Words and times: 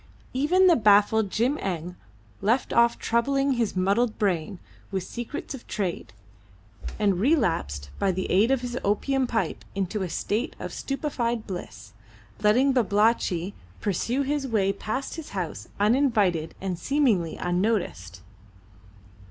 Even 0.33 0.65
the 0.65 0.75
baffled 0.75 1.29
Jim 1.29 1.59
Eng 1.61 1.95
left 2.41 2.73
off 2.73 2.97
troubling 2.97 3.51
his 3.51 3.75
muddled 3.75 4.17
brain 4.17 4.57
with 4.89 5.03
secrets 5.03 5.53
of 5.53 5.67
trade, 5.67 6.11
and 6.97 7.19
relapsed 7.19 7.91
by 7.99 8.11
the 8.11 8.25
aid 8.31 8.49
of 8.49 8.61
his 8.61 8.75
opium 8.83 9.27
pipe 9.27 9.63
into 9.75 10.01
a 10.01 10.09
state 10.09 10.55
of 10.59 10.73
stupefied 10.73 11.45
bliss, 11.45 11.93
letting 12.41 12.73
Babalatchi 12.73 13.53
pursue 13.79 14.23
his 14.23 14.47
way 14.47 14.73
past 14.73 15.17
his 15.17 15.29
house 15.37 15.67
uninvited 15.79 16.55
and 16.59 16.79
seemingly 16.79 17.37
unnoticed. 17.37 18.21